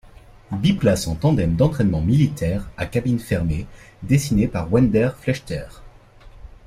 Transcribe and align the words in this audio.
Biplace 0.51 1.05
en 1.05 1.13
tandem 1.13 1.55
d'entraînement 1.55 2.01
militaire 2.01 2.71
à 2.75 2.87
cabine 2.87 3.19
fermée 3.19 3.67
dessiné 4.01 4.47
par 4.47 4.73
Wendell 4.73 5.13
Fletcher. 5.19 5.67